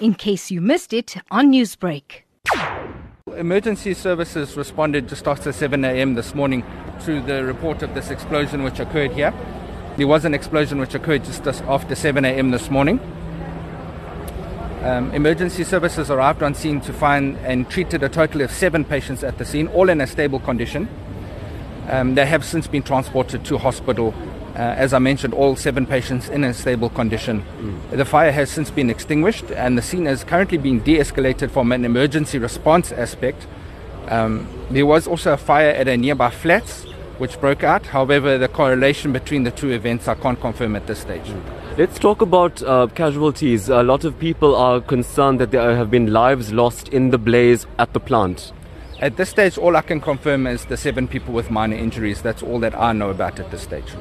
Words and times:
in 0.00 0.14
case 0.14 0.50
you 0.50 0.60
missed 0.60 0.92
it 0.92 1.16
on 1.30 1.52
Newsbreak. 1.52 2.22
Emergency 3.36 3.94
services 3.94 4.56
responded 4.56 5.08
just 5.08 5.28
after 5.28 5.52
7 5.52 5.84
a.m. 5.84 6.14
this 6.14 6.34
morning 6.34 6.64
to 7.04 7.20
the 7.20 7.44
report 7.44 7.82
of 7.82 7.94
this 7.94 8.10
explosion 8.10 8.62
which 8.62 8.80
occurred 8.80 9.12
here. 9.12 9.32
There 9.96 10.06
was 10.06 10.24
an 10.24 10.34
explosion 10.34 10.78
which 10.78 10.94
occurred 10.94 11.24
just 11.24 11.46
after 11.46 11.94
7 11.94 12.24
a.m. 12.24 12.50
this 12.50 12.70
morning. 12.70 13.00
Um, 14.82 15.12
emergency 15.12 15.64
services 15.64 16.10
arrived 16.10 16.42
on 16.42 16.54
scene 16.54 16.80
to 16.82 16.92
find 16.92 17.36
and 17.38 17.68
treated 17.68 18.02
a 18.02 18.08
total 18.08 18.42
of 18.42 18.50
seven 18.50 18.84
patients 18.84 19.24
at 19.24 19.38
the 19.38 19.44
scene, 19.44 19.66
all 19.68 19.88
in 19.88 20.00
a 20.00 20.06
stable 20.06 20.38
condition. 20.38 20.88
Um, 21.88 22.14
they 22.14 22.26
have 22.26 22.44
since 22.44 22.66
been 22.66 22.82
transported 22.82 23.44
to 23.46 23.58
hospital. 23.58 24.14
Uh, 24.58 24.74
as 24.76 24.92
I 24.92 24.98
mentioned, 24.98 25.34
all 25.34 25.54
seven 25.54 25.86
patients 25.86 26.28
in 26.28 26.42
a 26.42 26.52
stable 26.52 26.90
condition. 26.90 27.44
Mm. 27.60 27.96
The 27.96 28.04
fire 28.04 28.32
has 28.32 28.50
since 28.50 28.72
been 28.72 28.90
extinguished, 28.90 29.52
and 29.52 29.78
the 29.78 29.82
scene 29.82 30.08
is 30.08 30.24
currently 30.24 30.58
being 30.58 30.80
de 30.80 30.98
escalated 30.98 31.52
from 31.52 31.70
an 31.70 31.84
emergency 31.84 32.38
response 32.38 32.90
aspect. 32.90 33.46
Um, 34.08 34.48
there 34.68 34.84
was 34.84 35.06
also 35.06 35.34
a 35.34 35.36
fire 35.36 35.70
at 35.70 35.86
a 35.86 35.96
nearby 35.96 36.30
flats 36.30 36.84
which 37.18 37.40
broke 37.40 37.62
out. 37.62 37.86
However, 37.86 38.36
the 38.36 38.48
correlation 38.48 39.12
between 39.12 39.44
the 39.44 39.52
two 39.52 39.70
events 39.70 40.08
I 40.08 40.14
can't 40.16 40.40
confirm 40.40 40.74
at 40.74 40.88
this 40.88 41.00
stage. 41.00 41.30
Let's 41.76 41.98
talk 42.00 42.20
about 42.20 42.60
uh, 42.62 42.88
casualties. 42.88 43.68
A 43.68 43.84
lot 43.84 44.04
of 44.04 44.18
people 44.18 44.56
are 44.56 44.80
concerned 44.80 45.40
that 45.40 45.52
there 45.52 45.76
have 45.76 45.90
been 45.90 46.12
lives 46.12 46.52
lost 46.52 46.88
in 46.88 47.10
the 47.10 47.18
blaze 47.18 47.64
at 47.78 47.92
the 47.92 48.00
plant. 48.00 48.52
At 49.00 49.16
this 49.16 49.28
stage, 49.28 49.56
all 49.56 49.76
I 49.76 49.82
can 49.82 50.00
confirm 50.00 50.48
is 50.48 50.64
the 50.64 50.76
seven 50.76 51.06
people 51.06 51.32
with 51.32 51.48
minor 51.48 51.76
injuries. 51.76 52.22
That's 52.22 52.42
all 52.42 52.58
that 52.58 52.76
I 52.76 52.92
know 52.92 53.10
about 53.10 53.38
at 53.38 53.52
this 53.52 53.62
stage. 53.62 53.94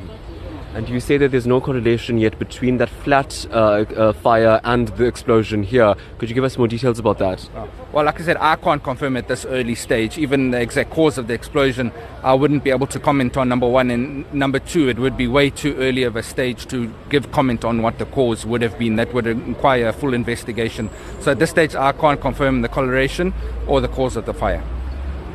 And 0.78 0.88
you 0.88 1.00
say 1.00 1.18
that 1.18 1.32
there's 1.32 1.48
no 1.48 1.60
correlation 1.60 2.20
yet 2.20 2.38
between 2.38 2.78
that 2.78 2.90
flat 2.90 3.48
uh, 3.50 3.56
uh, 3.56 4.14
fire 4.14 4.62
and 4.64 4.90
the 4.90 5.06
explosion 5.06 5.64
here. 5.64 5.96
Could 6.20 6.30
you 6.30 6.36
give 6.36 6.44
us 6.44 6.56
more 6.56 6.68
details 6.68 7.00
about 7.00 7.18
that? 7.18 7.50
Uh, 7.56 7.66
well, 7.92 8.06
like 8.06 8.22
I 8.22 8.24
said, 8.24 8.38
I 8.40 8.58
can't 8.58 8.84
confirm 8.84 9.18
at 9.18 9.28
this 9.28 9.44
early 9.44 9.74
stage, 9.74 10.20
even 10.20 10.52
the 10.52 10.62
exact 10.62 10.92
cause 10.92 11.18
of 11.18 11.26
the 11.26 11.34
explosion. 11.34 11.92
I 12.22 12.36
wouldn't 12.36 12.64
be 12.64 12.70
able 12.70 12.86
to 12.86 13.00
comment 13.00 13.38
on 13.38 13.50
number 13.50 13.68
one. 13.68 13.90
And 13.90 14.32
number 14.32 14.60
two, 14.60 14.88
it 14.88 15.00
would 15.00 15.18
be 15.18 15.28
way 15.28 15.50
too 15.50 15.76
early 15.78 16.04
of 16.04 16.16
a 16.16 16.22
stage 16.22 16.68
to 16.68 16.94
give 17.10 17.32
comment 17.32 17.66
on 17.66 17.82
what 17.82 17.98
the 17.98 18.06
cause 18.06 18.46
would 18.46 18.62
have 18.62 18.78
been. 18.78 18.98
That 18.98 19.12
would 19.16 19.26
require 19.26 19.88
a 19.88 19.94
full 19.94 20.14
investigation. 20.14 20.92
So 21.22 21.32
at 21.32 21.40
this 21.40 21.50
stage, 21.50 21.74
I 21.74 21.92
can't 21.92 22.22
confirm 22.22 22.62
the 22.62 22.70
correlation 22.70 23.34
or 23.66 23.82
the 23.82 23.88
cause 23.88 24.16
of 24.16 24.28
the 24.28 24.34
fire. 24.36 24.64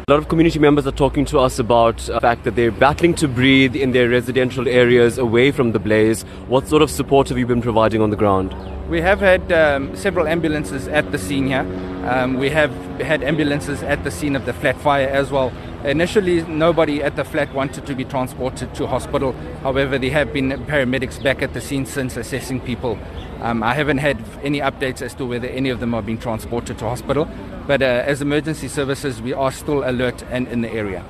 A 0.08 0.10
lot 0.10 0.18
of 0.18 0.28
community 0.28 0.58
members 0.58 0.84
are 0.84 0.90
talking 0.90 1.24
to 1.26 1.38
us 1.38 1.60
about 1.60 1.98
the 1.98 2.20
fact 2.20 2.42
that 2.42 2.56
they're 2.56 2.72
battling 2.72 3.14
to 3.14 3.28
breathe 3.28 3.76
in 3.76 3.92
their 3.92 4.08
residential 4.08 4.66
areas 4.66 5.16
away 5.16 5.52
from 5.52 5.70
the 5.70 5.78
blaze. 5.78 6.24
What 6.48 6.66
sort 6.66 6.82
of 6.82 6.90
support 6.90 7.28
have 7.28 7.38
you 7.38 7.46
been 7.46 7.62
providing 7.62 8.02
on 8.02 8.10
the 8.10 8.16
ground? 8.16 8.52
We 8.90 9.00
have 9.00 9.20
had 9.20 9.52
um, 9.52 9.94
several 9.94 10.26
ambulances 10.26 10.88
at 10.88 11.12
the 11.12 11.18
scene 11.18 11.46
here. 11.46 11.64
Um, 12.10 12.34
we 12.34 12.50
have 12.50 12.72
had 13.00 13.22
ambulances 13.22 13.84
at 13.84 14.02
the 14.02 14.10
scene 14.10 14.34
of 14.34 14.44
the 14.44 14.52
flat 14.52 14.76
fire 14.80 15.06
as 15.06 15.30
well. 15.30 15.52
Initially, 15.84 16.42
nobody 16.42 17.02
at 17.02 17.16
the 17.16 17.24
flat 17.24 17.52
wanted 17.52 17.86
to 17.86 17.94
be 17.94 18.04
transported 18.04 18.72
to 18.74 18.86
hospital. 18.86 19.32
However, 19.62 19.98
there 19.98 20.12
have 20.12 20.32
been 20.32 20.50
paramedics 20.66 21.22
back 21.22 21.42
at 21.42 21.54
the 21.54 21.60
scene 21.60 21.86
since 21.86 22.16
assessing 22.16 22.60
people. 22.60 22.98
Um, 23.40 23.64
I 23.64 23.74
haven't 23.74 23.98
had 23.98 24.22
any 24.44 24.60
updates 24.60 25.02
as 25.02 25.14
to 25.16 25.26
whether 25.26 25.48
any 25.48 25.70
of 25.70 25.80
them 25.80 25.94
are 25.94 26.02
being 26.02 26.18
transported 26.18 26.78
to 26.78 26.84
hospital. 26.84 27.28
But 27.66 27.82
uh, 27.82 28.04
as 28.06 28.22
emergency 28.22 28.68
services, 28.68 29.20
we 29.20 29.32
are 29.32 29.50
still 29.50 29.88
alert 29.88 30.22
and 30.30 30.46
in 30.48 30.60
the 30.60 30.70
area. 30.70 31.04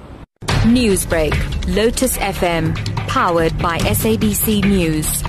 Newsbreak, 0.64 1.34
Lotus 1.74 2.16
FM, 2.16 2.74
powered 3.08 3.56
by 3.58 3.78
SABC 3.78 4.64
News. 4.64 5.22